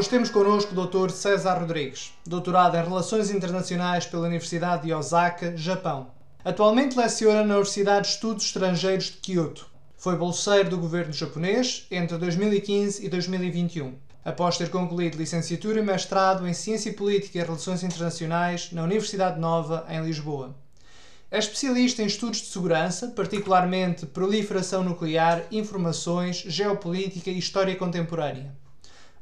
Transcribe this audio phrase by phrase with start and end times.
[0.00, 1.10] Hoje temos connosco o Dr.
[1.10, 6.10] César Rodrigues, doutorado em Relações Internacionais pela Universidade de Osaka, Japão.
[6.42, 9.66] Atualmente leciona na Universidade de Estudos Estrangeiros de Kyoto.
[9.98, 13.92] Foi bolseiro do governo japonês entre 2015 e 2021,
[14.24, 19.84] após ter concluído licenciatura e mestrado em Ciência Política e Relações Internacionais na Universidade Nova,
[19.86, 20.56] em Lisboa.
[21.30, 28.58] É especialista em estudos de segurança, particularmente proliferação nuclear, informações, geopolítica e história contemporânea.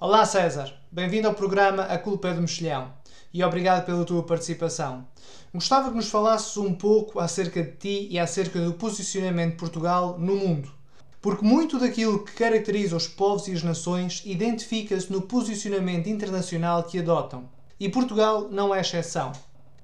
[0.00, 2.94] Olá César, bem-vindo ao programa A Culpa é do Mexilhão
[3.34, 5.08] e obrigado pela tua participação.
[5.52, 10.16] Gostava que nos falasses um pouco acerca de ti e acerca do posicionamento de Portugal
[10.16, 10.70] no mundo.
[11.20, 17.00] Porque muito daquilo que caracteriza os povos e as nações identifica-se no posicionamento internacional que
[17.00, 17.48] adotam.
[17.80, 19.32] E Portugal não é exceção.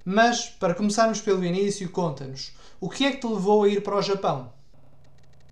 [0.04, 3.96] Mas, para começarmos pelo início, conta-nos, o que é que te levou a ir para
[3.96, 4.52] o Japão?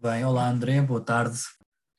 [0.00, 1.40] Bem, olá André, boa tarde.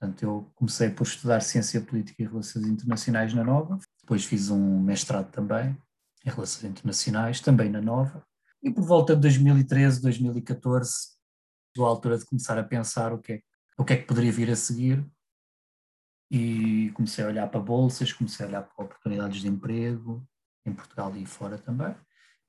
[0.03, 4.81] Portanto, eu comecei por estudar Ciência Política e Relações Internacionais na Nova, depois fiz um
[4.81, 5.77] mestrado também
[6.25, 8.21] em Relações Internacionais, também na Nova,
[8.61, 10.91] e por volta de 2013, 2014,
[11.73, 13.41] chegou a altura de começar a pensar o que é,
[13.77, 15.09] o que, é que poderia vir a seguir,
[16.29, 20.21] e comecei a olhar para bolsas, comecei a olhar para oportunidades de emprego,
[20.65, 21.95] em Portugal e fora também,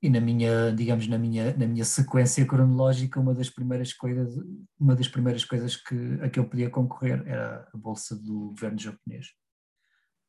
[0.05, 4.35] e na minha, digamos, na minha, na minha sequência cronológica, uma das primeiras coisas,
[4.79, 8.77] uma das primeiras coisas que, a que eu podia concorrer era a bolsa do governo
[8.77, 9.29] japonês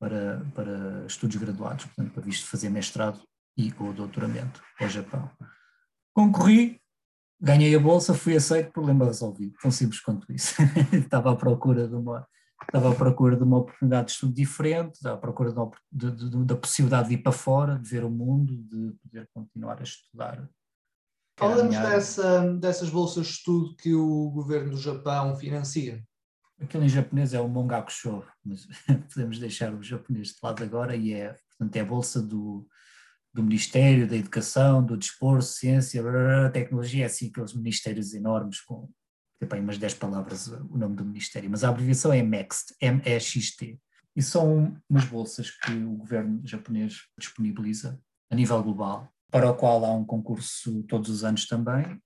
[0.01, 3.21] para, para estudos graduados, portanto, para visto fazer mestrado
[3.55, 5.31] e ou doutoramento ao Japão.
[6.15, 6.81] Concorri,
[7.39, 10.55] ganhei a bolsa, fui aceito, problema resolvido, tão simples quanto isso.
[10.91, 12.27] Estava à procura de uma,
[12.62, 16.57] estava à procura de uma oportunidade de estudo diferente, à procura de, de, de, da
[16.57, 20.49] possibilidade de ir para fora, de ver o mundo, de poder continuar a estudar.
[21.39, 26.03] Falamos dessa, dessas bolsas de estudo que o governo do Japão financia.
[26.59, 28.67] Aquilo em japonês é o Mongakusho, mas
[29.12, 32.67] podemos deixar o japonês de lado agora e é, portanto, é a bolsa do,
[33.34, 36.03] do Ministério da Educação, do Desporto, Ciência,
[36.50, 38.88] Tecnologia, é assim aqueles ministérios enormes com
[39.45, 43.79] tem umas 10 palavras o nome do Ministério, mas a abreviação é MEXT, M-E-X-T.
[44.15, 49.85] E são umas bolsas que o governo japonês disponibiliza a nível global, para o qual
[49.85, 52.01] há um concurso todos os anos também.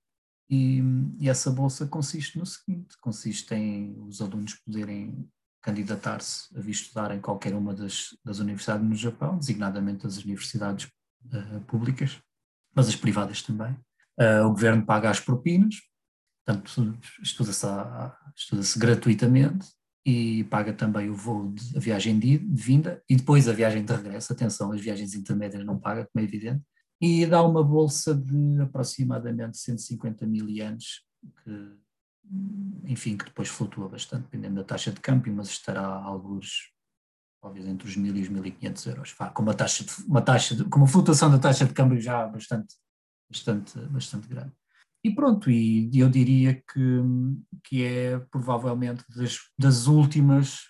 [0.49, 0.81] E,
[1.19, 5.25] e essa bolsa consiste no seguinte: consiste em os alunos poderem
[5.61, 10.89] candidatar-se a vir estudar em qualquer uma das, das universidades no Japão, designadamente as universidades
[11.25, 12.19] uh, públicas,
[12.75, 13.71] mas as privadas também.
[14.19, 15.75] Uh, o governo paga as propinas,
[16.45, 17.67] Portanto, estuda-se
[18.35, 19.67] estuda gratuitamente
[20.05, 23.93] e paga também o voo, de, a viagem de, vinda e depois a viagem de
[23.93, 24.33] regresso.
[24.33, 26.63] Atenção, as viagens intermédias não paga, como é evidente.
[26.99, 31.01] E dá uma bolsa de aproximadamente 150 mil ienes,
[31.43, 31.77] que,
[32.85, 36.71] enfim, que depois flutua bastante, dependendo da taxa de câmbio, mas estará alguns,
[37.41, 39.13] talvez entre os 1.000 e os 1.500 euros.
[39.33, 42.27] Com uma taxa, de, uma taxa de, com uma flutuação da taxa de câmbio já
[42.27, 42.75] bastante,
[43.29, 44.53] bastante, bastante grande.
[45.03, 47.01] E pronto, e eu diria que,
[47.63, 50.69] que é provavelmente das, das últimas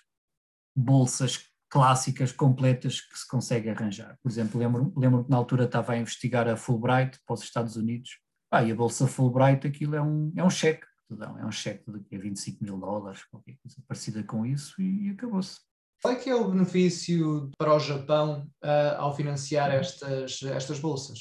[0.74, 4.18] bolsas clássicas completas que se consegue arranjar.
[4.22, 7.76] Por exemplo, lembro-me lembro que na altura estava a investigar a Fulbright para os Estados
[7.76, 8.18] Unidos.
[8.50, 11.50] Ah, e a bolsa Fulbright, aquilo é um, é um cheque que dão, é um
[11.50, 15.60] cheque de 25 mil dólares, qualquer coisa parecida com isso, e, e acabou-se.
[16.02, 21.20] Qual é que é o benefício para o Japão uh, ao financiar estas, estas bolsas?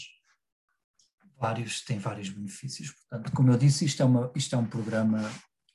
[1.41, 2.91] Vários, tem vários benefícios.
[2.91, 5.19] Portanto, como eu disse, isto é, uma, isto é um programa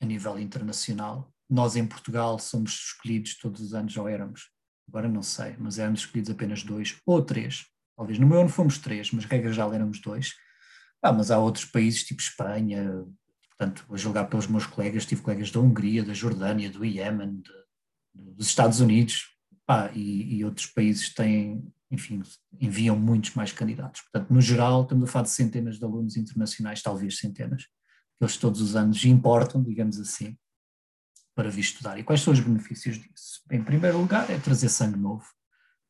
[0.01, 1.29] a nível internacional.
[1.49, 4.49] Nós em Portugal somos escolhidos todos os anos, ou éramos,
[4.87, 7.65] agora não sei, mas éramos escolhidos apenas dois ou três.
[7.97, 10.33] Talvez no meu ano fomos três, mas regra já éramos dois.
[11.01, 13.03] Ah, mas há outros países, tipo Espanha,
[13.49, 17.41] portanto, a julgar pelos meus colegas, tive colegas da Hungria, da Jordânia, do Iémen,
[18.13, 19.36] dos Estados Unidos,
[19.67, 22.21] ah, e, e, outros países têm enfim,
[22.59, 24.01] enviam muitos mais candidatos.
[24.01, 28.37] Portanto, no geral, estamos a falar de centenas de alunos internacionais, talvez centenas, que eles
[28.37, 30.37] todos os anos importam, digamos assim,
[31.33, 31.97] para vir estudar.
[31.97, 33.41] E quais são os benefícios disso?
[33.51, 35.25] Em primeiro lugar, é trazer sangue novo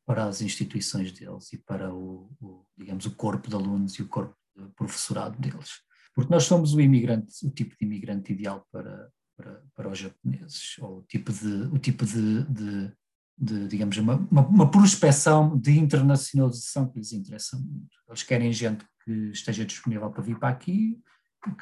[0.06, 4.08] para as instituições deles e para o, o digamos, o corpo de alunos e o
[4.08, 5.80] corpo de professorado deles.
[6.14, 10.76] Porque nós somos o imigrante, o tipo de imigrante ideal para, para, para os japoneses,
[10.78, 12.92] ou o tipo de, o tipo de, de
[13.38, 17.96] de, digamos, uma, uma, uma prospecção de internacionalização que lhes interessa muito.
[18.08, 21.00] Eles querem gente que esteja disponível para vir para aqui,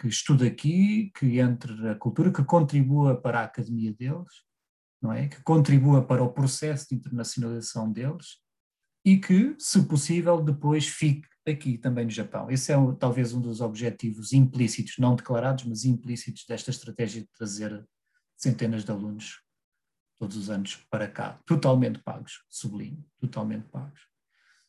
[0.00, 4.44] que estude aqui, que entre na cultura, que contribua para a academia deles,
[5.02, 5.28] não é?
[5.28, 8.38] Que contribua para o processo de internacionalização deles
[9.04, 12.50] e que, se possível, depois fique aqui também no Japão.
[12.50, 17.86] Esse é talvez um dos objetivos implícitos, não declarados, mas implícitos desta estratégia de trazer
[18.36, 19.45] centenas de alunos
[20.18, 24.00] todos os anos para cá, totalmente pagos, sublinho, totalmente pagos.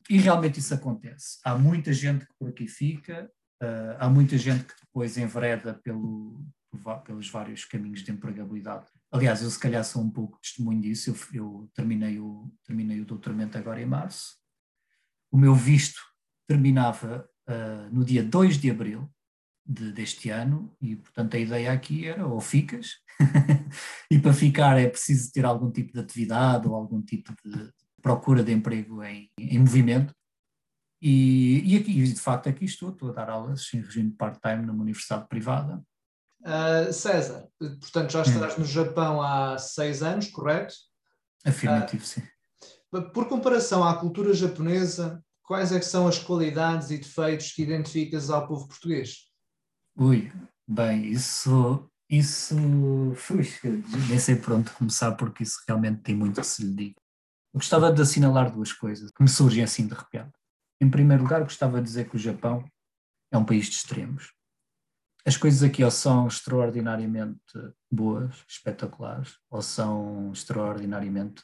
[0.10, 1.40] E realmente isso acontece.
[1.44, 3.30] Há muita gente que por aqui fica,
[3.62, 6.46] uh, há muita gente que depois envereda pelo,
[7.06, 8.88] pelos vários caminhos de empregabilidade.
[9.12, 11.10] Aliás, eu se calhar sou um pouco testemunho disso.
[11.10, 14.36] Eu, eu terminei, o, terminei o doutoramento agora em março.
[15.32, 16.00] O meu visto
[16.48, 19.10] terminava uh, no dia 2 de abril
[19.68, 23.00] de, deste ano e, portanto, a ideia aqui era ou ficas,
[24.10, 27.72] e para ficar é preciso ter algum tipo de atividade ou algum tipo de
[28.02, 30.14] procura de emprego em, em movimento.
[31.02, 34.82] E, e, aqui, de facto, aqui estou, estou a dar aulas em regime part-time numa
[34.82, 35.84] universidade privada.
[36.42, 38.60] Uh, César, portanto, já hum.
[38.60, 40.74] no Japão há seis anos, correto?
[41.46, 42.24] Afirmativo, uh, sim.
[43.14, 48.30] Por comparação à cultura japonesa, quais é que são as qualidades e defeitos que identificas
[48.30, 49.27] ao povo português?
[50.00, 50.32] Ui,
[50.68, 53.44] bem, isso, isso, ui,
[54.08, 57.02] nem sei por onde começar porque isso realmente tem muito que se lhe diga.
[57.52, 60.38] Eu gostava de assinalar duas coisas que me surgem assim de repente.
[60.80, 62.64] Em primeiro lugar, gostava de dizer que o Japão
[63.32, 64.32] é um país de extremos.
[65.26, 67.42] As coisas aqui ou são extraordinariamente
[67.92, 71.42] boas, espetaculares, ou são extraordinariamente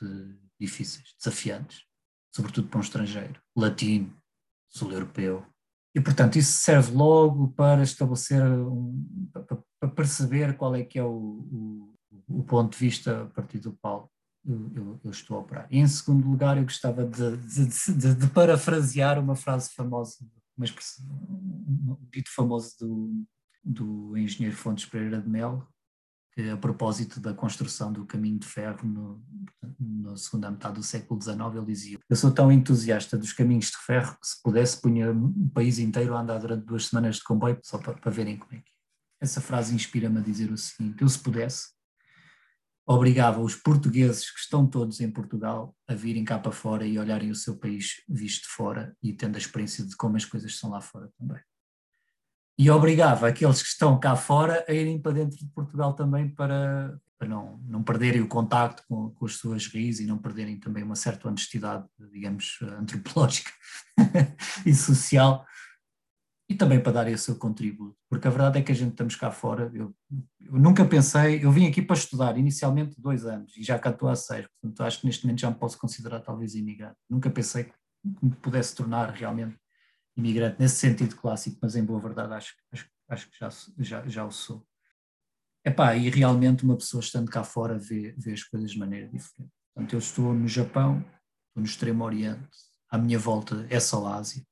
[0.62, 1.86] difíceis, desafiantes,
[2.36, 4.16] sobretudo para um estrangeiro, latino,
[4.70, 5.44] sul-europeu,
[5.96, 9.30] e, portanto, isso serve logo para estabelecer, um,
[9.80, 11.94] para perceber qual é que é o, o,
[12.28, 14.12] o, ponto de vista a partir do qual
[14.44, 15.68] eu, eu, estou a operar.
[15.70, 20.16] E, em segundo lugar, eu gostava de, de, de, de parafrasear uma frase famosa,
[20.58, 23.26] uma um dito famoso do,
[23.64, 25.68] do engenheiro Fontes Pereira de Melo,
[26.52, 29.24] a propósito da construção do caminho de ferro no,
[29.80, 33.78] na segunda metade do século XIX, ele dizia eu sou tão entusiasta dos caminhos de
[33.78, 37.60] ferro que se pudesse punha o país inteiro a andar durante duas semanas de comboio
[37.64, 38.74] só para, para verem como é que é.
[39.22, 41.68] Essa frase inspira-me a dizer o seguinte, eu se pudesse
[42.86, 47.30] obrigava os portugueses que estão todos em Portugal a virem cá para fora e olharem
[47.32, 50.70] o seu país visto de fora e tendo a experiência de como as coisas são
[50.70, 51.40] lá fora também
[52.58, 57.00] e obrigava aqueles que estão cá fora a irem para dentro de Portugal também para,
[57.18, 60.84] para não, não perderem o contacto com, com as suas raízes e não perderem também
[60.84, 63.52] uma certa honestidade, digamos, antropológica
[64.66, 65.46] e social,
[66.50, 69.16] e também para darem o seu contributo, porque a verdade é que a gente estamos
[69.16, 69.96] cá fora, eu,
[70.42, 74.10] eu nunca pensei, eu vim aqui para estudar, inicialmente dois anos, e já cá estou
[74.10, 77.64] há seis, portanto acho que neste momento já me posso considerar talvez imigrante, nunca pensei
[77.64, 77.74] que
[78.22, 79.58] me pudesse tornar realmente
[80.16, 84.26] imigrante nesse sentido clássico, mas em boa verdade acho, acho, acho que já, já, já
[84.26, 84.66] o sou.
[85.66, 89.52] Epá, e realmente uma pessoa estando cá fora vê, vê as coisas de maneira diferente.
[89.74, 92.50] Portanto, eu estou no Japão, estou no Extremo Oriente,
[92.90, 94.44] à minha volta é só Ásia,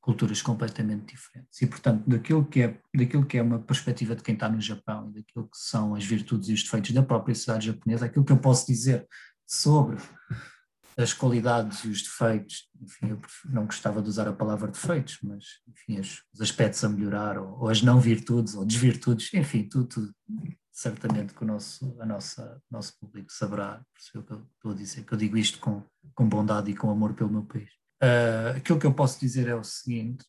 [0.00, 1.62] culturas completamente diferentes.
[1.62, 5.08] E, portanto, daquilo que, é, daquilo que é uma perspectiva de quem está no Japão
[5.08, 8.32] e daquilo que são as virtudes e os defeitos da própria sociedade japonesa, aquilo que
[8.32, 9.06] eu posso dizer
[9.46, 9.96] sobre
[10.96, 15.44] as qualidades e os defeitos, enfim, eu não gostava de usar a palavra defeitos, mas
[15.68, 19.86] enfim, os, os aspectos a melhorar, ou, ou, as não virtudes, ou desvirtudes, enfim, tudo,
[19.86, 20.14] tudo
[20.70, 24.74] certamente que o nosso, a nossa, nosso público saberá perceber o que eu estou a
[24.74, 25.82] dizer, que eu digo isto com,
[26.14, 27.70] com bondade e com amor pelo meu país.
[28.02, 30.24] Uh, aquilo que eu posso dizer é o seguinte,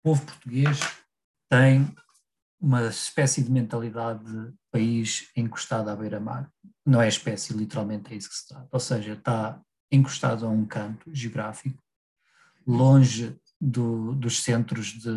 [0.00, 0.80] o povo português
[1.48, 1.94] tem
[2.60, 6.50] uma espécie de mentalidade de país encostado à beira-mar.
[6.84, 8.68] Não é espécie, literalmente é isso que se trata.
[8.72, 11.82] Ou seja, está encostado a um canto geográfico,
[12.66, 15.10] longe do, dos centros de,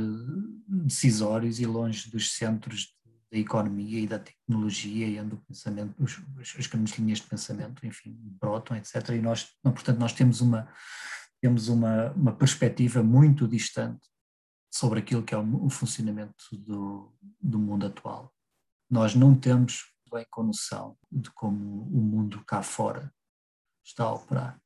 [0.68, 2.96] decisórios e longe dos centros
[3.32, 6.20] da economia e da tecnologia e onde pensamento, os,
[6.58, 9.10] as grandes linhas de pensamento, enfim, brotam, etc.
[9.10, 10.68] E nós, portanto, nós temos uma
[11.42, 14.06] temos uma, uma perspectiva muito distante
[14.70, 18.34] sobre aquilo que é o, o funcionamento do, do mundo atual.
[18.90, 23.14] Nós não temos bem com noção de como o mundo cá fora
[23.90, 24.60] está a operar.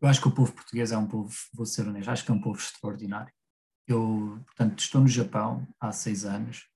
[0.00, 2.34] Eu acho que o povo português é um povo, vou ser honesto, acho que é
[2.34, 3.32] um povo extraordinário.
[3.86, 6.68] Eu, portanto, estou no Japão há seis anos.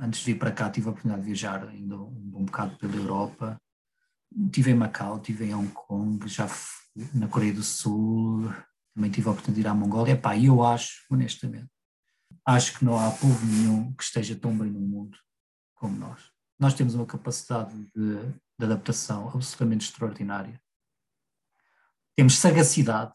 [0.00, 2.94] Antes de vir para cá, tive a oportunidade de viajar ainda um, um bocado pela
[2.94, 3.60] Europa.
[4.46, 6.48] Estive em Macau, estive em Hong Kong, já
[7.12, 8.52] na Coreia do Sul,
[8.94, 10.12] também tive a oportunidade de ir à Mongólia.
[10.12, 11.70] Epá, e eu acho, honestamente,
[12.46, 15.18] acho que não há povo nenhum que esteja tão bem no mundo
[15.74, 16.33] como nós.
[16.58, 18.16] Nós temos uma capacidade de,
[18.58, 20.60] de adaptação absolutamente extraordinária.
[22.16, 23.14] Temos sagacidade,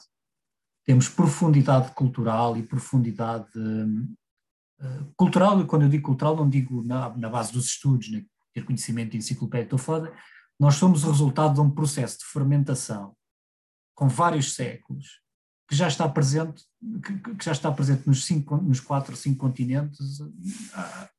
[0.86, 7.16] temos profundidade cultural e profundidade uh, cultural, e quando eu digo cultural não digo na,
[7.16, 10.14] na base dos estudos, né, ter conhecimento estou foda,
[10.60, 13.16] nós somos o resultado de um processo de fermentação
[13.96, 15.22] com vários séculos,
[15.68, 16.64] que já está presente,
[17.06, 21.10] que, que já está presente nos, cinco, nos quatro ou cinco continentes, uh,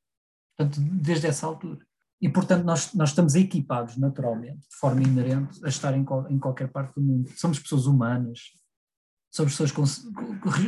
[0.56, 1.86] portanto, desde essa altura.
[2.20, 6.68] E, portanto, nós, nós estamos equipados naturalmente, de forma inerente, a estar em, em qualquer
[6.68, 7.30] parte do mundo.
[7.34, 8.40] Somos pessoas humanas,
[9.32, 9.84] somos pessoas com,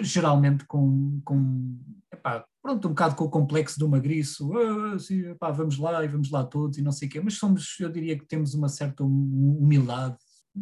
[0.03, 1.79] geralmente com, com
[2.11, 6.09] epá, pronto, um bocado com o complexo do magriço, ah, sim, epá, vamos lá e
[6.09, 8.69] vamos lá todos e não sei o quê, mas somos, eu diria que temos uma
[8.69, 10.17] certa humildade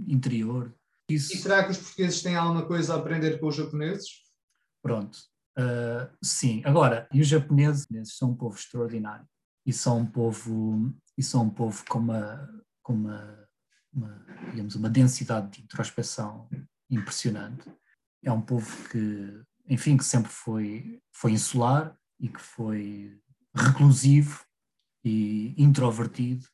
[0.08, 0.74] interior.
[1.08, 1.34] Isso...
[1.34, 4.08] E será que os portugueses têm alguma coisa a aprender com os japoneses?
[4.82, 5.16] Pronto,
[5.56, 6.62] uh, sim.
[6.64, 9.26] Agora, e os japoneses são um povo extraordinário
[9.70, 13.48] e são um povo, e são um povo com uma, com uma,
[13.92, 16.48] uma digamos, uma densidade de introspeção
[16.90, 17.72] impressionante.
[18.20, 23.16] É um povo que, enfim, que sempre foi, foi insular e que foi
[23.54, 24.44] reclusivo
[25.04, 26.48] e introvertido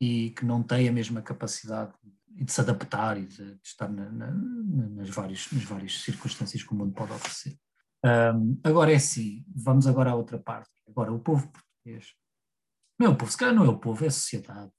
[0.00, 1.92] e que não tem a mesma capacidade
[2.28, 6.72] de se adaptar e de, de estar na, na, nas, várias, nas várias circunstâncias que
[6.72, 7.58] o mundo pode oferecer.
[8.02, 10.70] Um, agora é assim, vamos agora à outra parte.
[10.88, 12.14] Agora, o povo português.
[12.98, 14.72] Não é o povo, se calhar não é o povo, é a sociedade.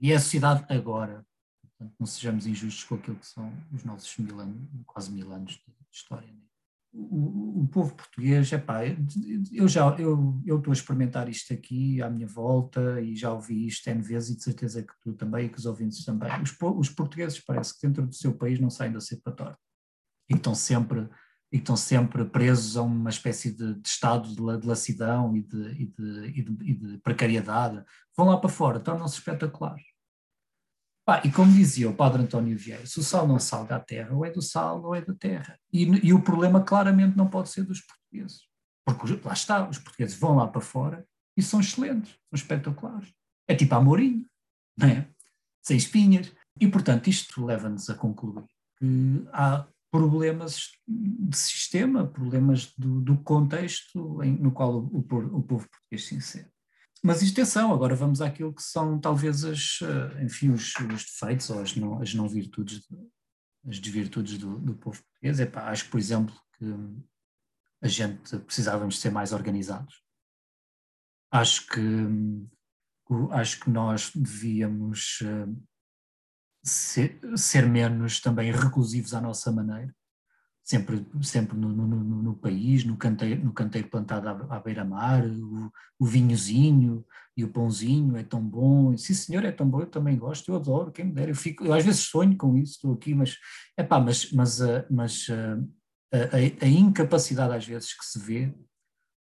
[0.00, 1.26] E é a sociedade agora.
[1.62, 5.52] Portanto, não sejamos injustos com aquilo que são os nossos mil anos, quase mil anos
[5.52, 6.32] de, história.
[6.32, 6.40] Né?
[6.92, 8.80] o, o, povo português, epá,
[9.52, 13.66] eu já eu, eu estou a experimentar isto aqui à minha volta e já ouvi
[13.66, 16.30] isto N vezes e de certeza que tu também e que os ouvintes também.
[16.42, 19.58] Os, os portugueses parece que dentro do seu país não saem da cepa torta
[20.28, 21.08] e estão sempre
[21.52, 25.56] e estão sempre presos a uma espécie de, de estado de, de lacidão e de,
[25.72, 27.84] e, e, e de, precariedade.
[28.16, 29.84] Vão lá para fora, tornam-se espetaculares.
[31.24, 34.24] E como dizia o padre António Vieira, se o sal não salga à terra, ou
[34.24, 35.58] é do sal ou é da terra.
[35.72, 38.42] E o problema claramente não pode ser dos portugueses.
[38.84, 41.04] Porque lá está, os portugueses vão lá para fora
[41.36, 43.12] e são excelentes, são espetaculares.
[43.48, 44.24] É tipo a Mourinho,
[44.76, 45.08] não é?
[45.62, 46.32] Sem espinhas.
[46.60, 48.44] E, portanto, isto leva-nos a concluir
[48.78, 55.42] que há problemas de sistema, problemas do, do contexto em, no qual o, o, o
[55.42, 56.48] povo português se insere.
[57.02, 61.60] Mas extensão, agora vamos àquilo que são talvez as, eh, enfim, os, os defeitos ou
[61.60, 62.86] as não, as não virtudes,
[63.66, 65.40] as desvirtudes do, do povo português.
[65.40, 66.66] Epá, acho, por exemplo, que
[67.82, 70.02] a gente precisávamos ser mais organizados.
[71.32, 71.80] Acho que,
[73.30, 75.46] acho que nós devíamos eh,
[76.62, 79.94] ser, ser menos também reclusivos à nossa maneira
[80.70, 85.26] sempre, sempre no, no, no, no, país, no canteiro, no canteiro plantado à, à beira-mar,
[85.26, 87.04] o, o, vinhozinho
[87.36, 88.96] e o pãozinho é tão bom.
[88.96, 91.32] Sim, senhor, é tão bom, eu também gosto, eu adoro, quem me dera.
[91.32, 93.36] Eu, fico, eu às vezes sonho com isso, estou aqui, mas,
[93.76, 95.68] epá, mas, mas, uh, mas uh,
[96.12, 98.54] a, a, incapacidade às vezes que se vê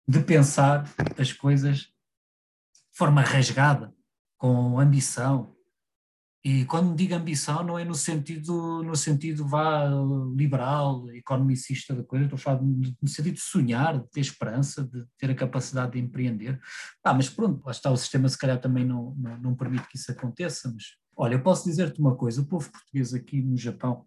[0.08, 3.94] de pensar as coisas de forma rasgada,
[4.37, 5.54] com ambição,
[6.45, 9.88] e quando digo ambição, não é no sentido, no sentido vá
[10.37, 15.04] liberal, economicista da coisa, estou a falar no sentido de sonhar, de ter esperança, de
[15.18, 16.61] ter a capacidade de empreender.
[17.02, 19.97] Ah, mas pronto, lá está, o sistema se calhar também não, não, não permite que
[19.97, 20.85] isso aconteça, mas
[21.16, 24.07] olha, eu posso dizer-te uma coisa, o povo português aqui no Japão,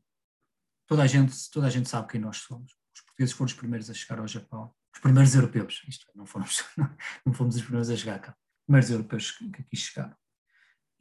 [0.88, 2.71] toda a gente, toda a gente sabe quem nós somos.
[2.95, 6.25] Os portugueses foram os primeiros a chegar ao Japão, os primeiros europeus, isto é, não
[6.25, 6.63] fomos,
[7.25, 10.15] não fomos os primeiros a chegar cá, os primeiros europeus que aqui chegaram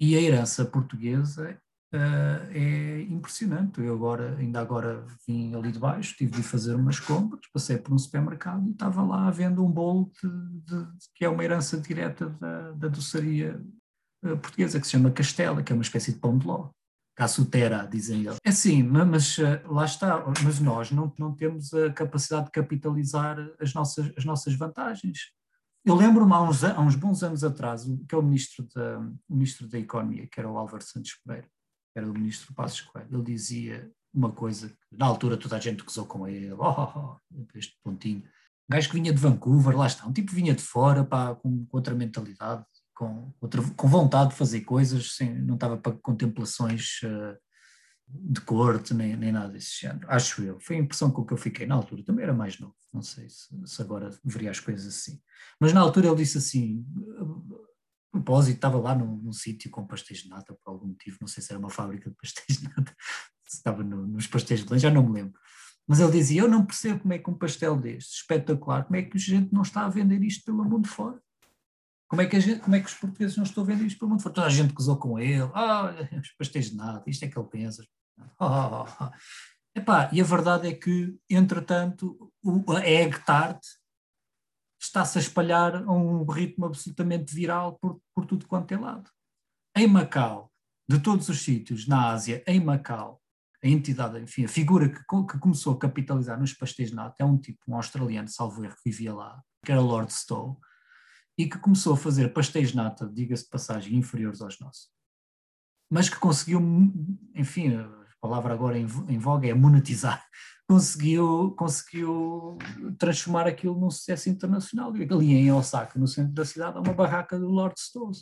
[0.01, 1.61] e a herança portuguesa
[1.95, 3.81] uh, é impressionante.
[3.81, 7.93] Eu agora, ainda agora vim ali de baixo, tive de fazer umas compras, passei por
[7.93, 10.29] um supermercado e estava lá vendo um bolo de,
[10.65, 13.63] de, que é uma herança direta da, da doçaria
[14.25, 16.71] uh, portuguesa, que se chama Castela, que é uma espécie de pão de ló.
[17.15, 18.39] Cassutera, dizem eles.
[18.43, 23.37] É sim, mas uh, lá está, mas nós não, não temos a capacidade de capitalizar
[23.61, 25.31] as nossas, as nossas vantagens.
[25.85, 29.35] Eu lembro-me há uns, há uns bons anos atrás, que é o ministro da, o
[29.35, 31.49] ministro da Economia, que era o Álvaro Santos Pereira,
[31.93, 35.61] que era o ministro Passos Coelho, ele dizia uma coisa que na altura toda a
[35.61, 38.21] gente gozou com ele, oh, oh, oh, este pontinho.
[38.21, 41.65] Um gajo que vinha de Vancouver, lá está, um tipo vinha de fora, pá, com,
[41.65, 47.01] com outra mentalidade, com, outra, com vontade de fazer coisas, sem, não estava para contemplações
[47.05, 47.37] uh,
[48.13, 50.07] de corte, nem, nem nada desse género.
[50.09, 50.59] Acho eu.
[50.61, 52.03] Foi a impressão com que eu fiquei na altura.
[52.03, 52.75] Também era mais novo.
[52.93, 55.21] Não sei se, se agora veria as coisas assim.
[55.61, 56.85] Mas na altura ele disse assim:
[58.13, 61.19] a propósito, estava lá num, num sítio com pastéis de nata por algum motivo.
[61.21, 62.95] Não sei se era uma fábrica de pastéis de nata,
[63.47, 65.39] se estava no, nos pastéis de Belém, já não me lembro.
[65.87, 69.03] Mas ele dizia: Eu não percebo como é que um pastel deste, espetacular, como é
[69.03, 71.21] que a gente não está a vender isto pelo mundo fora?
[72.09, 74.11] Como é, que gente, como é que os portugueses não estão a vender isto pelo
[74.11, 74.35] mundo fora?
[74.35, 77.49] Toda a gente gozou com ele, ah, os pastéis de nata, isto é que ele
[77.49, 77.87] pensa.
[78.39, 78.85] Oh.
[79.75, 83.65] Epá, e a verdade é que, entretanto, o, a egg tart
[84.81, 89.11] está-se a espalhar a um ritmo absolutamente viral por, por tudo quanto é lado.
[89.77, 90.51] Em Macau,
[90.89, 93.21] de todos os sítios na Ásia, em Macau,
[93.63, 97.37] a entidade, enfim, a figura que, que começou a capitalizar nos pastéis nata é um
[97.37, 100.57] tipo, um australiano, salvo erro, que vivia lá, que era Lord Stowe,
[101.37, 104.89] e que começou a fazer pastéis nata, diga-se de passagem, inferiores aos nossos.
[105.91, 106.61] Mas que conseguiu,
[107.35, 107.77] enfim,
[108.21, 110.25] palavra agora em, em voga é monetizar,
[110.69, 112.59] conseguiu, conseguiu
[112.99, 114.93] transformar aquilo num sucesso internacional.
[114.93, 118.13] Ali em Osaka, no centro da cidade, há uma barraca do Lord Stowe.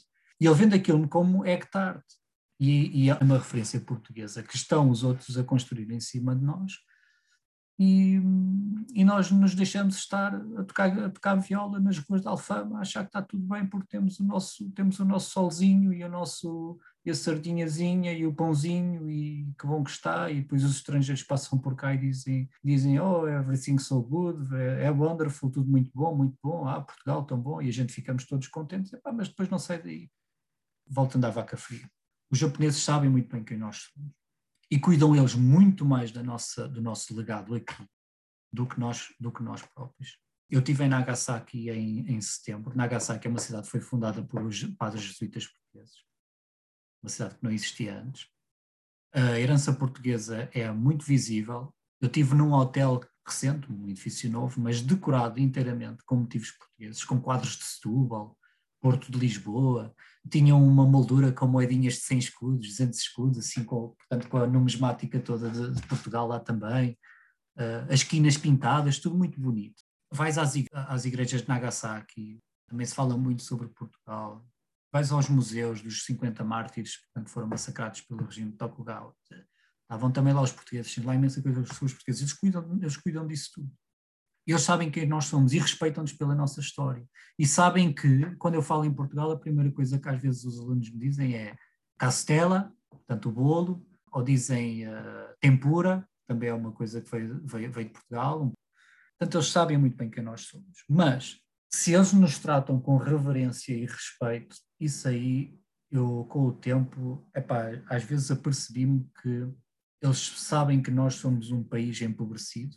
[0.41, 2.01] E ele vende aquilo como hectare.
[2.61, 6.45] E, e é uma referência portuguesa que estão os outros a construir em cima de
[6.45, 6.73] nós
[7.79, 8.21] e,
[8.93, 12.81] e, nós nos deixamos estar a tocar, a tocar viola nas ruas de Alfama, a
[12.81, 16.09] achar que está tudo bem porque temos o nosso, temos o nosso solzinho e, o
[16.09, 20.75] nosso, e a sardinhazinha e o pãozinho e que bom que está e depois os
[20.75, 25.71] estrangeiros passam por cá e dizem, dizem oh, everything's so good, é, é wonderful, tudo
[25.71, 27.63] muito bom, muito bom, ah, Portugal tão bom.
[27.63, 30.11] E a gente ficamos todos contentes, mas depois não sai daí,
[30.85, 31.89] voltando à vaca fria.
[32.29, 34.19] Os japoneses sabem muito bem quem nós somos
[34.71, 37.87] e cuidam eles muito mais da nossa, do nosso legado aqui
[38.53, 40.19] do que nós, do que nós próprios.
[40.51, 42.75] Eu estive em Nagasaki em, em setembro.
[42.77, 44.43] Nagasaki é uma cidade que foi fundada por
[44.79, 46.05] padres jesuítas portugueses,
[47.03, 48.27] uma cidade que não existia antes.
[49.13, 51.75] A herança portuguesa é muito visível.
[52.01, 57.21] Eu estive num hotel recente, um edifício novo, mas decorado inteiramente com motivos portugueses, com
[57.21, 58.38] quadros de Setúbal,
[58.81, 59.95] Porto de Lisboa,
[60.31, 64.47] tinham uma moldura com moedinhas de 100 escudos, 200 escudos, assim, com, portanto, com a
[64.47, 66.97] numismática toda de, de Portugal lá também,
[67.57, 69.83] uh, as esquinas pintadas, tudo muito bonito.
[70.13, 74.47] Vais às, às igrejas de Nagasaki, também se fala muito sobre Portugal.
[74.93, 79.15] Vais aos museus dos 50 mártires que foram massacrados pelo regime de Tokugawa.
[79.83, 83.51] Estavam também lá os portugueses, lá imensa coisa os portugueses, eles cuidam, eles cuidam disso
[83.55, 83.71] tudo.
[84.49, 87.07] Eles sabem quem nós somos e respeitam-nos pela nossa história.
[87.39, 90.59] E sabem que, quando eu falo em Portugal, a primeira coisa que às vezes os
[90.59, 91.55] alunos me dizem é
[91.99, 94.93] castela, portanto o bolo, ou dizem uh,
[95.41, 98.53] tempura, também é uma coisa que veio, veio, veio de Portugal.
[99.19, 100.85] Portanto, eles sabem muito bem quem nós somos.
[100.89, 105.59] Mas, se eles nos tratam com reverência e respeito, isso aí,
[105.91, 109.49] eu com o tempo, epá, às vezes apercebi-me que
[110.03, 112.77] eles sabem que nós somos um país empobrecido,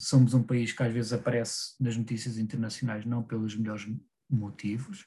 [0.00, 3.86] somos um país que às vezes aparece nas notícias internacionais não pelos melhores
[4.28, 5.04] motivos,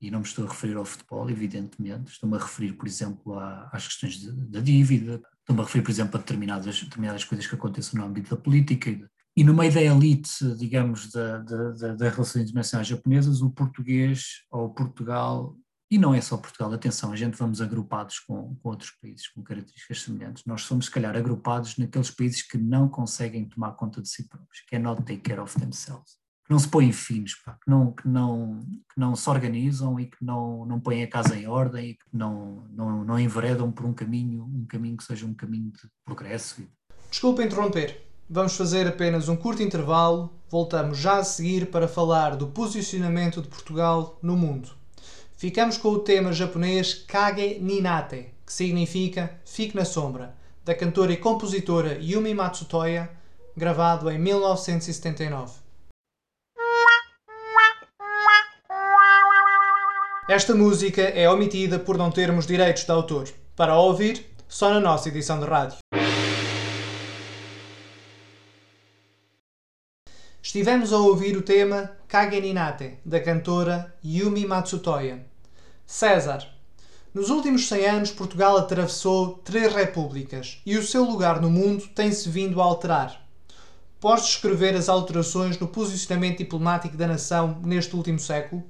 [0.00, 3.38] e não me estou a referir ao futebol, evidentemente, estou-me a referir, por exemplo,
[3.72, 7.98] às questões da dívida, estou-me a referir, por exemplo, a determinadas, determinadas coisas que acontecem
[7.98, 9.10] no âmbito da política.
[9.34, 14.42] E no meio da elite, digamos, das da, da, da relações internacionais japonesas, o português
[14.50, 15.56] ou Portugal
[15.88, 19.42] e não é só Portugal, atenção, a gente vamos agrupados com, com, outros países com
[19.42, 20.44] características semelhantes.
[20.44, 24.64] Nós somos, se calhar, agrupados naqueles países que não conseguem tomar conta de si próprios,
[24.66, 26.16] que é not take care of themselves.
[26.44, 30.06] Que não se põem finos, pá, que, não, que, não, que não se organizam e
[30.06, 33.86] que não, não põem a casa em ordem e que não, não, não enveredam por
[33.86, 36.62] um caminho, um caminho que seja um caminho de progresso.
[37.10, 38.04] Desculpe interromper.
[38.28, 40.32] Vamos fazer apenas um curto intervalo.
[40.48, 44.70] Voltamos já a seguir para falar do posicionamento de Portugal no mundo.
[45.38, 51.18] Ficamos com o tema japonês Kage Ninate, que significa Fique na Sombra, da cantora e
[51.18, 53.10] compositora Yumi Matsutoya,
[53.54, 55.58] gravado em 1979.
[60.26, 63.28] Esta música é omitida por não termos direitos de autor.
[63.54, 65.76] Para ouvir, só na nossa edição de rádio.
[70.46, 75.26] Estivemos a ouvir o tema Kage Ninate, da cantora Yumi Matsutoya.
[75.84, 76.46] César.
[77.12, 82.28] Nos últimos 100 anos, Portugal atravessou três repúblicas e o seu lugar no mundo tem-se
[82.28, 83.28] vindo a alterar.
[83.98, 88.62] Podes descrever as alterações no posicionamento diplomático da nação neste último século?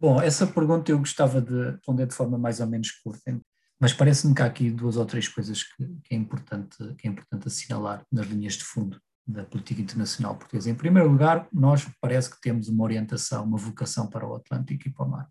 [0.00, 3.40] Bom, essa pergunta eu gostava de responder de forma mais ou menos curta,
[3.80, 7.10] mas parece-me que há aqui duas ou três coisas que, que, é importante, que é
[7.10, 10.70] importante assinalar nas linhas de fundo da política internacional portuguesa.
[10.70, 14.92] Em primeiro lugar, nós parece que temos uma orientação, uma vocação para o Atlântico e
[14.92, 15.28] para o mar.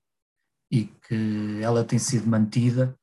[0.72, 2.96] E que ela tem sido mantida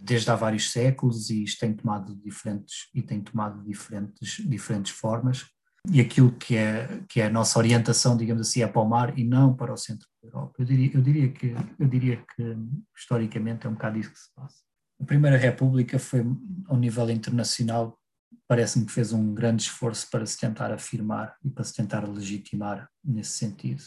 [0.00, 5.46] desde há vários séculos e isto tem tomado diferentes e tem tomado diferentes diferentes formas
[5.90, 9.18] e aquilo que é que é a nossa orientação digamos assim é para o mar
[9.18, 12.56] e não para o centro da Europa eu diria eu diria que eu diria que
[12.96, 14.62] historicamente é um bocado isso que se passa
[15.00, 16.24] a primeira república foi
[16.66, 17.98] ao nível internacional
[18.46, 22.88] parece-me que fez um grande esforço para se tentar afirmar e para se tentar legitimar
[23.04, 23.82] nesse sentido.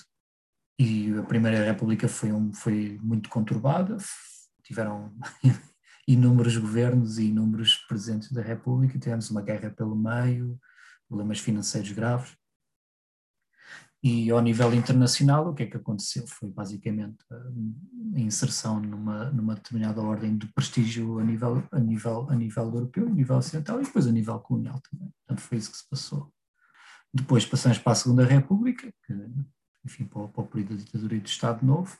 [0.79, 3.97] E a Primeira República foi, um, foi muito conturbada,
[4.63, 5.13] tiveram
[6.07, 10.59] inúmeros governos e inúmeros presidentes da República, tivemos uma guerra pelo meio,
[11.07, 12.35] problemas financeiros graves.
[14.03, 16.25] E ao nível internacional, o que é que aconteceu?
[16.27, 17.23] Foi basicamente
[18.15, 23.07] a inserção numa, numa determinada ordem de prestígio a nível, a, nível, a nível europeu,
[23.07, 25.13] a nível ocidental e depois a nível colonial também.
[25.19, 26.33] Portanto, foi isso que se passou.
[27.13, 29.13] Depois passamos para a Segunda República, que
[29.85, 31.95] enfim, para o, para o período da ditadura e do Estado Novo.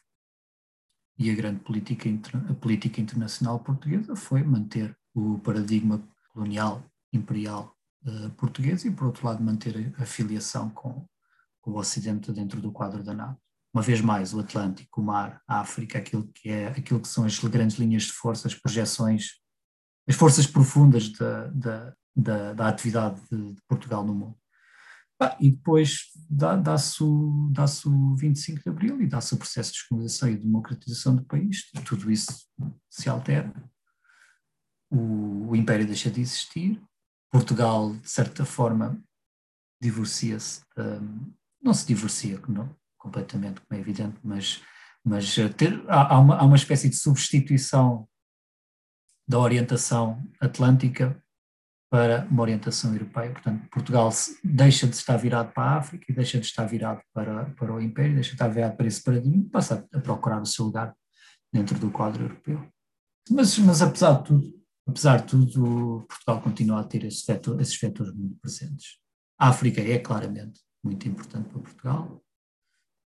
[1.19, 2.09] E a grande política,
[2.49, 6.83] a política internacional portuguesa foi manter o paradigma colonial,
[7.13, 11.05] imperial uh, português e, por outro lado, manter a filiação com,
[11.61, 13.39] com o Ocidente dentro do quadro da NATO.
[13.73, 17.23] Uma vez mais, o Atlântico, o mar, a África, aquilo que, é, aquilo que são
[17.23, 19.39] as grandes linhas de força, as projeções,
[20.07, 24.37] as forças profundas da, da, da, da atividade de, de Portugal no mundo.
[25.21, 29.77] Ah, e depois dá-se o, dá o 25 de Abril e dá-se o processo de
[29.77, 32.47] descolonização e democratização do país, tudo isso
[32.89, 33.53] se altera,
[34.89, 36.81] o, o Império deixa de existir,
[37.31, 39.01] Portugal, de certa forma,
[39.81, 44.61] divorcia-se, um, não se divorcia não, completamente, como é evidente, mas,
[45.03, 48.07] mas eh, ter, há, há, uma, há uma espécie de substituição
[49.27, 51.21] da orientação atlântica
[51.89, 53.31] para uma orientação europeia.
[53.31, 54.09] Portanto, Portugal
[54.43, 57.81] deixa de estar virado para a África e deixa de estar virado para, para o
[57.81, 60.95] Império, deixa de estar virado para esse paradigma e passa a procurar o seu lugar
[61.53, 62.65] dentro do quadro europeu.
[63.29, 67.77] Mas, mas apesar de tudo, apesar de tudo, Portugal continua a ter esses, vetor, esses
[67.79, 68.97] vetores muito presentes.
[69.37, 72.23] A África é claramente muito importante para Portugal.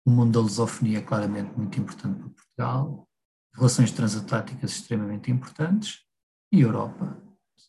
[0.04, 3.08] O mundo da lusofonia é claramente muito importante para Portugal.
[3.54, 6.00] Relações transatlânticas extremamente importantes.
[6.52, 7.20] E Europa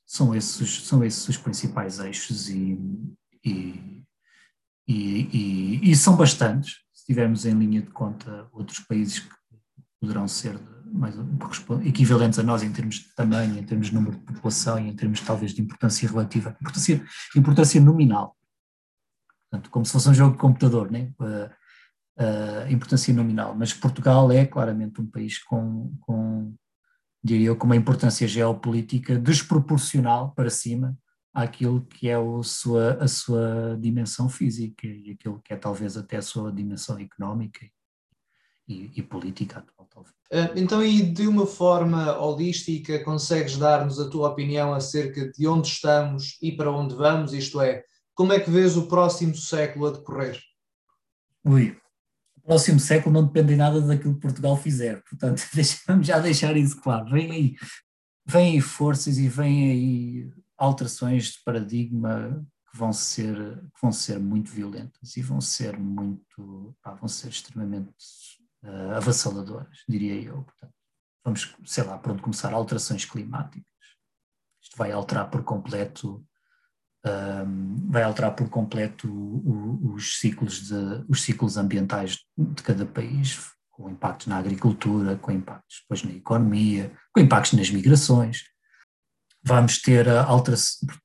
[0.06, 2.78] são esses, são esses os principais eixos e,
[3.44, 4.04] e,
[4.88, 9.36] e, e, são bastantes, se tivermos em linha de conta outros países que
[10.00, 10.60] poderão ser
[10.94, 11.16] mais
[11.84, 14.96] equivalentes a nós em termos de tamanho, em termos de número de população e em
[14.96, 18.37] termos talvez de importância relativa, importância, importância nominal.
[19.50, 21.12] Portanto, como se fosse um jogo de computador, né?
[21.20, 23.56] Uh, importância nominal.
[23.56, 26.56] Mas Portugal é claramente um país com, com
[27.24, 30.98] diria eu, com uma importância geopolítica desproporcional para cima
[31.34, 36.18] àquilo que é o sua, a sua dimensão física e aquilo que é talvez até
[36.18, 37.66] a sua dimensão económica
[38.68, 40.16] e, e política atual, talvez.
[40.32, 45.68] Eh, então, e de uma forma holística, consegues dar-nos a tua opinião acerca de onde
[45.68, 47.34] estamos e para onde vamos?
[47.34, 47.84] Isto é,
[48.18, 50.42] como é que vês o próximo século a decorrer?
[51.46, 51.80] Ui,
[52.44, 55.04] próximo século não depende nada daquilo que Portugal fizer.
[55.04, 55.40] Portanto,
[55.86, 57.12] vamos já deixar isso claro.
[57.12, 57.56] Vêm aí,
[58.26, 64.18] vem aí forças e vêm aí alterações de paradigma que vão ser, que vão ser
[64.18, 67.94] muito violentas e vão ser muito, pá, vão ser extremamente
[68.64, 70.42] uh, avassaladoras, diria eu.
[70.42, 70.74] Portanto,
[71.24, 73.72] vamos, sei lá, pronto, começar alterações climáticas.
[74.60, 76.26] Isto vai alterar por completo
[77.06, 82.86] um, vai alterar por completo o, o, os, ciclos de, os ciclos ambientais de cada
[82.86, 83.40] país,
[83.72, 88.44] com impactos na agricultura, com impactos depois na economia, com impactos nas migrações.
[89.44, 90.26] Vamos ter a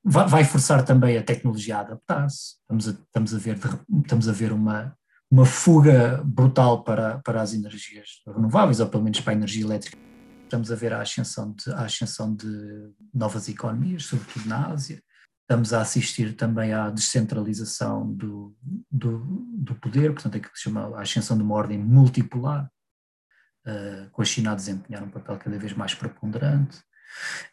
[0.03, 2.55] vai, vai forçar também a tecnologia a adaptar-se.
[2.61, 3.59] Estamos a, estamos a ver,
[4.03, 4.97] estamos a ver uma,
[5.31, 9.97] uma fuga brutal para, para as energias renováveis, ou pelo menos para a energia elétrica.
[10.43, 15.01] Estamos a ver a ascensão de, a ascensão de novas economias, sobretudo na Ásia
[15.43, 18.55] Estamos a assistir também à descentralização do,
[18.89, 22.71] do, do poder, portanto, aquilo que se chama a ascensão de uma ordem multipolar,
[23.67, 26.81] uh, com a China a desempenhar um papel cada vez mais preponderante.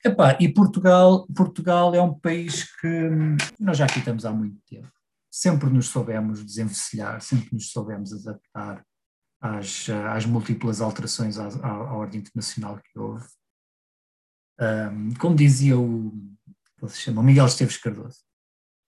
[0.05, 3.11] Epá, e Portugal, Portugal é um país que
[3.59, 4.91] nós já aqui estamos há muito tempo.
[5.29, 8.85] Sempre nos soubemos desenvencilhar, sempre nos soubemos adaptar
[9.41, 13.27] às, às múltiplas alterações à, à, à ordem internacional que houve.
[14.61, 16.13] Um, como dizia o,
[16.85, 18.21] ele se chama Miguel Esteves Cardoso.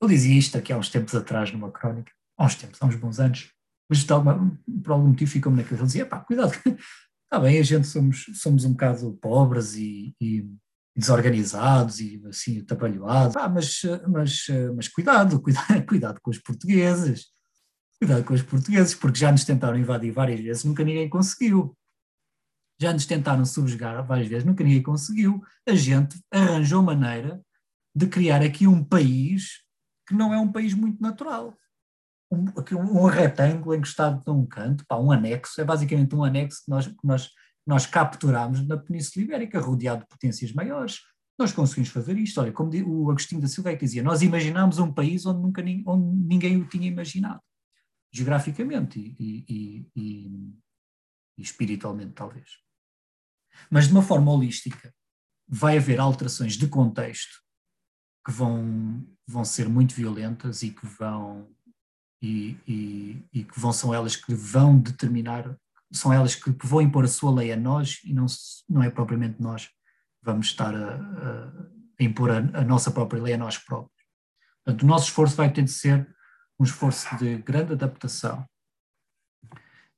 [0.03, 2.97] Ele dizia isto aqui há uns tempos atrás numa crónica, há uns tempos, há uns
[2.97, 3.53] bons anos,
[3.89, 5.81] mas alguma, por algum motivo ficou-me naquilo.
[5.81, 10.49] Ele dizia, pá, cuidado, está bem, a gente somos, somos um bocado pobres e, e
[10.97, 17.27] desorganizados e assim atabalhoados, ah, mas, mas, mas cuidado, cuidado, cuidado com os portugueses,
[17.99, 21.77] cuidado com os portugueses, porque já nos tentaram invadir várias vezes, nunca ninguém conseguiu.
[22.81, 25.41] Já nos tentaram subjugar várias vezes, nunca ninguém conseguiu.
[25.69, 27.41] A gente arranjou maneira
[27.95, 29.63] de criar aqui um país
[30.07, 31.57] que não é um país muito natural.
[32.31, 36.87] Um, um retângulo encostado num canto, pá, um anexo, é basicamente um anexo que nós,
[36.87, 37.31] que nós,
[37.67, 41.01] nós capturamos na Península Ibérica, rodeado de potências maiores.
[41.39, 42.41] Nós conseguimos fazer isto.
[42.41, 46.27] Olha, como o Agostinho da Silva é dizia, nós imaginámos um país onde, nunca, onde
[46.27, 47.41] ninguém o tinha imaginado,
[48.11, 50.57] geograficamente e, e, e,
[51.39, 52.49] e espiritualmente, talvez.
[53.71, 54.95] Mas de uma forma holística,
[55.47, 57.43] vai haver alterações de contexto
[58.25, 61.49] que vão, vão ser muito violentas e que vão
[62.23, 65.57] e, e, e, que vão são elas que vão determinar,
[65.93, 68.27] são elas que, que, vão impor a sua lei a nós e não,
[68.69, 69.69] não é propriamente nós
[70.23, 71.49] vamos estar a, a,
[71.99, 73.91] a impor a, a, nossa própria lei a nós próprios.
[74.65, 76.09] Portanto, o nosso esforço vai ter de ser
[76.61, 78.47] um esforço de grande adaptação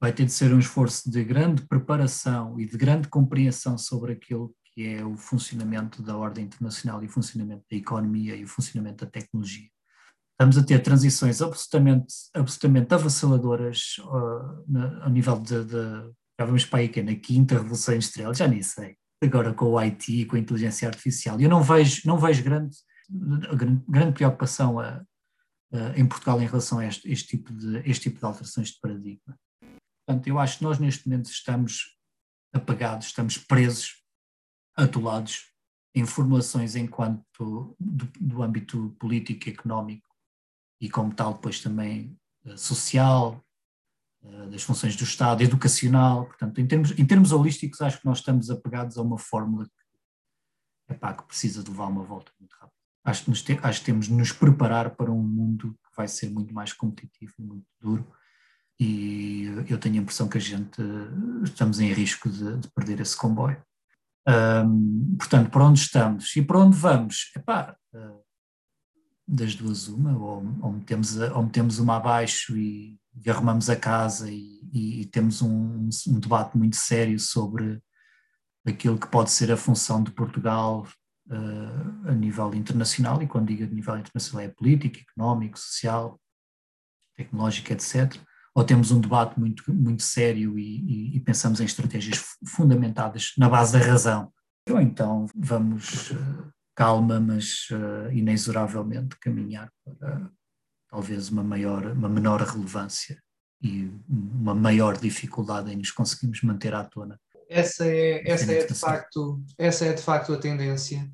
[0.05, 4.55] vai ter de ser um esforço de grande preparação e de grande compreensão sobre aquilo
[4.75, 9.05] que é o funcionamento da ordem internacional e o funcionamento da economia e o funcionamento
[9.05, 9.69] da tecnologia.
[10.33, 16.81] Estamos a ter transições absolutamente, absolutamente avassaladoras uh, ao nível de, de, Já vamos para
[16.81, 18.97] aí que é na quinta revolução industrial, já nem sei.
[19.23, 21.41] Agora com o IT e com a inteligência artificial.
[21.41, 22.77] Eu não vejo, não vejo grande,
[23.09, 25.05] grande, grande preocupação a,
[25.73, 28.81] a, em Portugal em relação a este, este, tipo de, este tipo de alterações de
[28.81, 29.39] paradigma.
[30.05, 31.97] Portanto, eu acho que nós neste momento estamos
[32.53, 34.04] apagados, estamos presos,
[34.77, 35.53] atolados
[35.95, 40.09] em formulações enquanto do, do âmbito político e económico
[40.81, 43.45] e como tal depois também uh, social,
[44.23, 48.19] uh, das funções do Estado, educacional, portanto em termos, em termos holísticos acho que nós
[48.19, 52.75] estamos apegados a uma fórmula que, epá, que precisa de levar uma volta muito rápida.
[53.05, 56.31] Acho que, te, acho que temos de nos preparar para um mundo que vai ser
[56.31, 58.07] muito mais competitivo e muito duro
[58.79, 60.83] e eu tenho a impressão que a gente
[61.45, 63.63] estamos em risco de, de perder esse comboio.
[64.27, 67.31] Um, portanto, para onde estamos e para onde vamos?
[67.37, 68.25] Epá, uh,
[69.27, 74.31] das duas uma, ou, ou, metemos, ou metemos uma abaixo e, e arrumamos a casa
[74.31, 77.83] e, e, e temos um, um, debate muito sério sobre
[78.67, 80.87] aquilo que pode ser a função de Portugal
[81.29, 86.19] uh, a nível internacional, e quando digo a nível internacional é político, económico, social,
[87.15, 88.19] tecnológico, etc
[88.55, 93.49] ou temos um debate muito, muito sério e, e, e pensamos em estratégias fundamentadas na
[93.49, 94.33] base da razão,
[94.71, 100.31] ou então vamos uh, calma, mas uh, inexoravelmente caminhar para
[100.89, 103.21] talvez uma, maior, uma menor relevância
[103.61, 107.19] e uma maior dificuldade em nos conseguirmos manter à tona.
[107.49, 111.11] Essa é, essa é, de, facto, essa é de facto a tendência.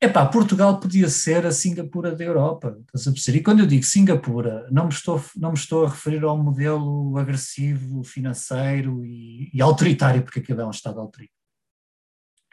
[0.00, 3.38] Epá, Portugal podia ser a Singapura da Europa, estás a perceber?
[3.38, 7.18] E quando eu digo Singapura, não me estou, não me estou a referir ao modelo
[7.18, 11.36] agressivo, financeiro e, e autoritário, porque aquilo é um Estado autoritário.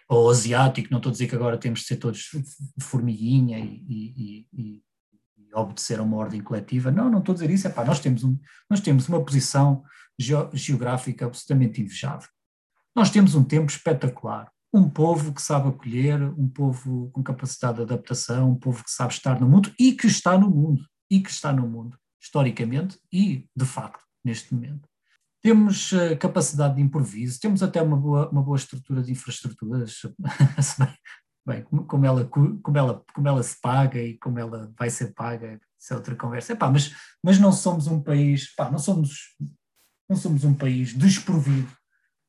[0.10, 2.32] Ou asiático, não estou a dizer que agora temos de ser todos
[2.82, 4.84] formiguinha e, e, e,
[5.54, 6.92] obedecer a uma ordem coletiva.
[6.92, 7.68] Não, não estou a dizer isso.
[7.68, 8.38] Epá, nós, temos um,
[8.70, 9.84] nós temos uma posição
[10.54, 12.28] geográfica absolutamente invejável.
[12.96, 17.84] Nós temos um tempo espetacular um povo que sabe acolher, um povo com capacidade de
[17.84, 21.30] adaptação, um povo que sabe estar no mundo e que está no mundo, e que
[21.30, 24.88] está no mundo, historicamente e de facto, neste momento.
[25.42, 30.02] Temos uh, capacidade de improviso, temos até uma boa, uma boa estrutura de infraestruturas,
[31.48, 35.58] bem, como, ela, como, ela, como ela se paga e como ela vai ser paga,
[35.80, 36.52] isso é outra conversa.
[36.52, 39.38] Epá, mas, mas não somos um país, pá, não, somos,
[40.10, 41.72] não somos um país desprovido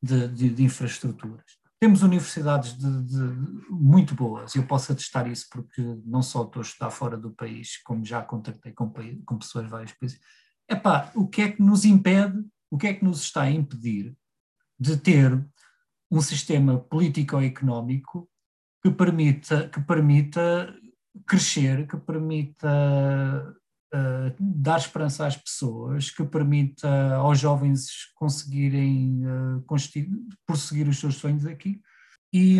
[0.01, 1.57] de, de, de infraestruturas.
[1.79, 6.65] Temos universidades de, de, muito boas, eu posso atestar isso porque não só estou a
[6.65, 8.91] estudar fora do país, como já contactei com,
[9.25, 10.19] com pessoas de vários países.
[10.67, 14.17] Epá, o que é que nos impede, o que é que nos está a impedir
[14.79, 15.45] de ter
[16.09, 18.29] um sistema político-económico
[18.81, 20.73] que permita, que permita
[21.25, 23.55] crescer, que permita
[23.93, 29.61] uh, dar esperança às pessoas, que permita aos jovens conseguirem uh,
[30.45, 31.81] prosseguir os seus sonhos aqui.
[32.33, 32.59] E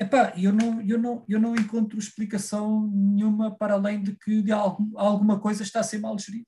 [0.00, 4.52] epá, eu, não, eu, não, eu não encontro explicação nenhuma para além de que de
[4.52, 6.44] algum, alguma coisa está a ser mal gerida.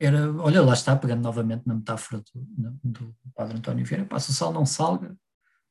[0.00, 4.32] Era, olha, lá está, pegando novamente na metáfora do, do padre António Vieira, se o
[4.32, 5.16] sal não salga,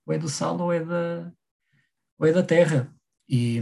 [0.06, 1.32] ou é do sal ou é da,
[2.18, 2.94] ou é da terra.
[3.28, 3.62] E,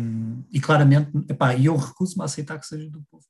[0.51, 3.25] e claramente, epá, eu recuso-me a aceitar que seja do povo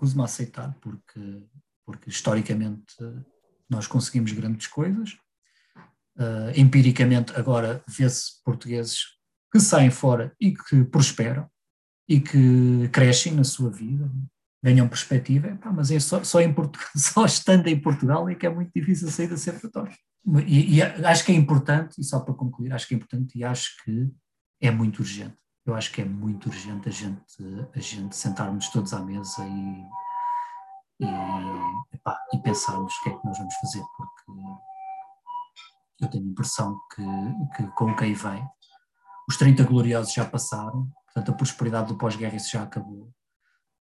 [0.00, 1.42] recuso-me a aceitar, porque,
[1.84, 2.96] porque historicamente
[3.68, 5.12] nós conseguimos grandes coisas.
[6.16, 9.02] Uh, empiricamente, agora vê-se portugueses
[9.52, 11.48] que saem fora e que prosperam
[12.08, 14.10] e que crescem na sua vida,
[14.62, 16.54] ganham perspectiva, mas é só, só, em
[16.96, 19.96] só estando em Portugal é que é muito difícil sair da separatória.
[20.46, 23.44] E, e acho que é importante, e só para concluir, acho que é importante e
[23.44, 24.10] acho que
[24.60, 28.92] é muito urgente eu acho que é muito urgente a gente, a gente sentarmos todos
[28.92, 29.86] à mesa e,
[31.00, 34.32] e, epá, e pensarmos o que é que nós vamos fazer, porque
[36.00, 37.02] eu tenho a impressão que,
[37.56, 38.44] que com o que aí vem,
[39.28, 43.08] os 30 gloriosos já passaram, portanto a prosperidade do pós-guerra isso já acabou.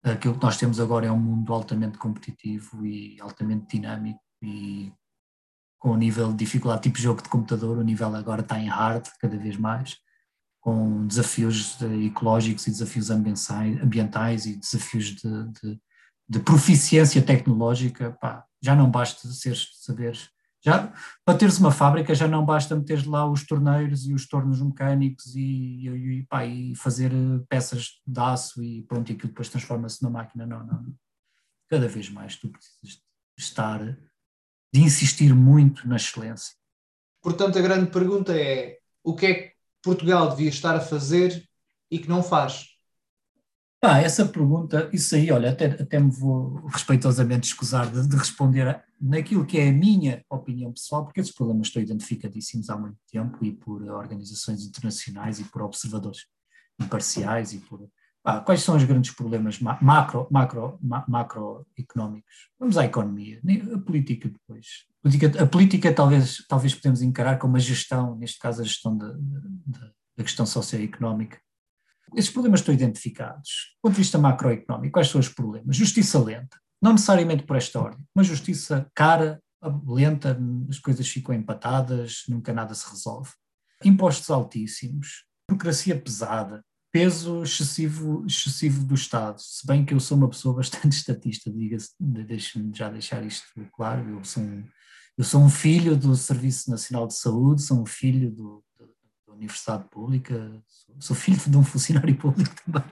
[0.04, 4.94] Aquilo que nós temos agora é um mundo altamente competitivo e altamente dinâmico e
[5.80, 9.08] com o nível de dificuldade tipo jogo de computador, o nível agora está em hard
[9.20, 9.98] cada vez mais
[10.68, 15.82] com desafios ecológicos e desafios ambientais e desafios de, de,
[16.28, 20.28] de proficiência tecnológica, pá, já não basta ser, saberes.
[20.62, 24.62] Já, para teres uma fábrica já não basta meter lá os torneiros e os tornos
[24.62, 27.14] mecânicos e, e, pá, e fazer
[27.48, 30.46] peças de aço e pronto, e aquilo depois transforma-se na máquina.
[30.46, 30.86] Não, não.
[31.70, 33.02] Cada vez mais tu precisas
[33.38, 33.98] estar
[34.74, 36.58] de insistir muito na excelência.
[37.24, 39.57] Portanto, a grande pergunta é: o que é que
[39.88, 41.48] Portugal devia estar a fazer
[41.90, 42.66] e que não faz?
[43.82, 48.84] Ah, essa pergunta, isso aí, olha, até, até me vou respeitosamente escusar de, de, responder
[49.00, 53.46] naquilo que é a minha opinião pessoal, porque esses problemas estão identificadíssimos há muito tempo
[53.46, 56.26] e por organizações internacionais e por observadores
[56.78, 57.88] imparciais e por.
[58.30, 62.50] Ah, quais são os grandes problemas macro, macro, ma, macroeconómicos?
[62.60, 63.40] Vamos à economia,
[63.74, 64.86] a política depois.
[65.00, 68.98] A política, a política talvez, talvez podemos encarar como a gestão, neste caso a gestão
[68.98, 69.14] da,
[70.18, 71.38] da questão socioeconómica
[72.16, 73.76] esses problemas estão identificados.
[73.76, 75.76] Do ponto de vista macroeconómico, quais são os problemas?
[75.76, 79.42] Justiça lenta, não necessariamente por esta ordem, mas justiça cara,
[79.86, 80.38] lenta,
[80.70, 83.32] as coisas ficam empatadas, nunca nada se resolve.
[83.84, 90.30] Impostos altíssimos, burocracia pesada, peso excessivo, excessivo do Estado, se bem que eu sou uma
[90.30, 94.64] pessoa bastante estatista, diga-se, deixe-me já deixar isto claro, eu sou, um,
[95.18, 98.64] eu sou um filho do Serviço Nacional de Saúde, sou um filho do,
[99.38, 102.84] universidade pública, sou, sou filho de um funcionário público também,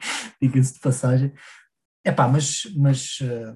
[0.42, 1.34] diga-se de passagem.
[2.06, 3.56] Epá, mas, mas, eh,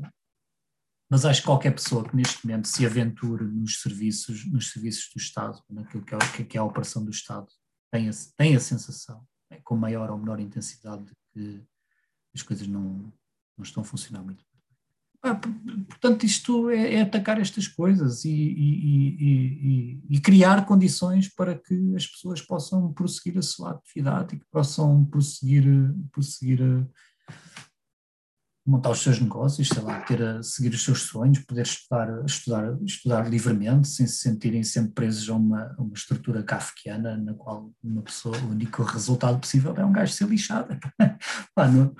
[1.09, 5.19] mas acho que qualquer pessoa que neste momento se aventure nos serviços, nos serviços do
[5.19, 7.47] Estado, naquilo que é, que é a operação do Estado,
[7.91, 11.63] tem a, tem a sensação, né, com maior ou menor intensidade, de que
[12.33, 13.11] as coisas não,
[13.57, 14.43] não estão a funcionar muito.
[15.21, 21.57] Ah, portanto, isto é, é, atacar estas coisas e, e, e, e, criar condições para
[21.57, 25.65] que as pessoas possam prosseguir a sua atividade e que possam prosseguir,
[26.13, 26.61] prosseguir
[28.69, 32.77] montar os seus negócios, sei lá, ter a seguir os seus sonhos, poder estudar, estudar,
[32.83, 38.01] estudar livremente, sem se sentirem sempre presos a uma, uma estrutura kafkiana na qual uma
[38.01, 40.77] pessoa, o único resultado possível é um gajo ser lixado.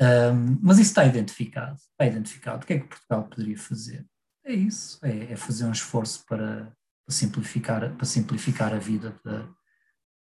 [0.00, 2.62] Um, mas isso está identificado, está identificado.
[2.62, 4.06] O que é que Portugal poderia fazer?
[4.44, 6.72] É isso, é, é fazer um esforço para,
[7.04, 9.48] para, simplificar, para simplificar a vida, da,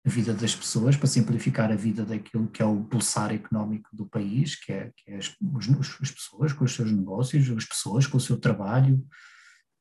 [0.06, 4.06] a vida das pessoas, para simplificar a vida daquilo que é o pulsar económico do
[4.06, 5.36] país, que é, que é as,
[6.02, 9.04] as pessoas com os seus negócios, as pessoas com o seu trabalho,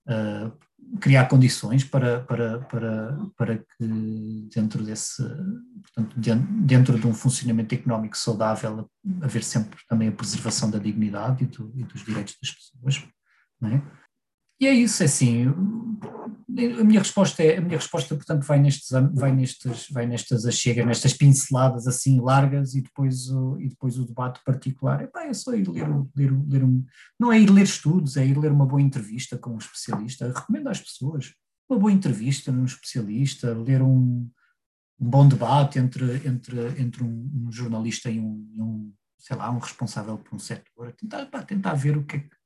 [0.09, 0.51] uh,
[0.99, 5.23] criar condições para, para, para, para que dentro desse,
[5.83, 11.47] portanto, dentro de um funcionamento económico saudável, haver sempre também a preservação da dignidade e,
[11.47, 13.07] do, e dos direitos das pessoas,
[13.61, 13.83] não é?
[14.61, 15.47] E é isso, é assim,
[16.81, 20.87] a minha resposta é, a minha resposta, portanto, vai nestes, vai nestes, vai nestas achegas,
[20.87, 25.55] nestas pinceladas assim largas e depois o, e depois o debate particular, epá, é só
[25.55, 26.85] ir ler, ler, ler um,
[27.19, 30.69] não é ir ler estudos, é ir ler uma boa entrevista com um especialista, recomendo
[30.69, 31.33] às pessoas,
[31.69, 34.31] uma boa entrevista num especialista, ler um,
[35.01, 39.59] um bom debate entre, entre, entre um, um jornalista e um, um, sei lá, um
[39.59, 42.44] responsável por um setor, tentar, pá, tentar ver o que é que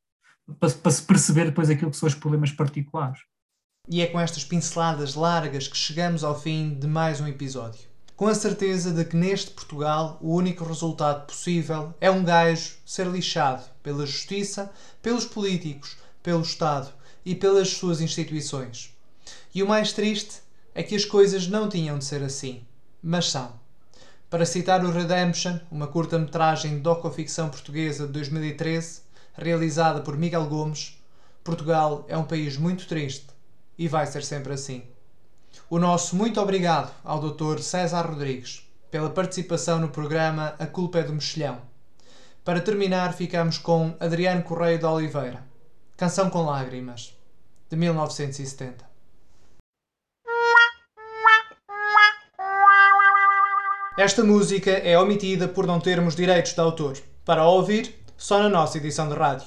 [0.60, 3.20] para, para se perceber depois aquilo que são os problemas particulares.
[3.88, 7.88] E é com estas pinceladas largas que chegamos ao fim de mais um episódio.
[8.14, 13.06] Com a certeza de que neste Portugal o único resultado possível é um gajo ser
[13.06, 16.92] lixado pela justiça, pelos políticos, pelo Estado
[17.24, 18.92] e pelas suas instituições.
[19.54, 20.42] E o mais triste
[20.74, 22.62] é que as coisas não tinham de ser assim,
[23.02, 23.52] mas são.
[24.28, 29.00] Para citar o Redemption, uma curta-metragem de docoficção portuguesa de 2013,
[29.38, 31.00] realizada por Miguel Gomes,
[31.42, 33.26] Portugal é um país muito triste
[33.78, 34.82] e vai ser sempre assim.
[35.70, 37.60] O nosso muito obrigado ao Dr.
[37.60, 41.60] César Rodrigues pela participação no programa A Culpa é do Mexilhão.
[42.44, 45.44] Para terminar, ficamos com Adriano Correia de Oliveira,
[45.96, 47.14] Canção com Lágrimas,
[47.68, 48.88] de 1970.
[53.98, 56.96] Esta música é omitida por não termos direitos de autor.
[57.24, 59.46] Para ouvir, só na nossa edição de rádio.